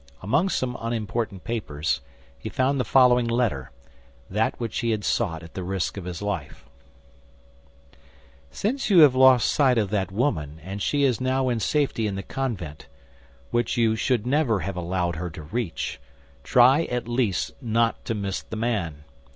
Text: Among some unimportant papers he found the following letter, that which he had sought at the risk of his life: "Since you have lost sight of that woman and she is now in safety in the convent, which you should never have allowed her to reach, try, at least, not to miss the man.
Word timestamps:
Among 0.23 0.49
some 0.49 0.75
unimportant 0.81 1.43
papers 1.43 2.01
he 2.35 2.49
found 2.49 2.79
the 2.79 2.83
following 2.83 3.27
letter, 3.27 3.69
that 4.31 4.59
which 4.59 4.79
he 4.79 4.89
had 4.89 5.05
sought 5.05 5.43
at 5.43 5.53
the 5.53 5.61
risk 5.63 5.95
of 5.95 6.05
his 6.05 6.23
life: 6.23 6.65
"Since 8.49 8.89
you 8.89 9.01
have 9.01 9.13
lost 9.13 9.51
sight 9.51 9.77
of 9.77 9.91
that 9.91 10.11
woman 10.11 10.59
and 10.63 10.81
she 10.81 11.03
is 11.03 11.21
now 11.21 11.49
in 11.49 11.59
safety 11.59 12.07
in 12.07 12.15
the 12.15 12.23
convent, 12.23 12.87
which 13.51 13.77
you 13.77 13.95
should 13.95 14.25
never 14.25 14.61
have 14.61 14.75
allowed 14.75 15.17
her 15.17 15.29
to 15.29 15.43
reach, 15.43 16.01
try, 16.43 16.85
at 16.85 17.07
least, 17.07 17.51
not 17.61 18.03
to 18.05 18.15
miss 18.15 18.41
the 18.41 18.55
man. 18.57 19.03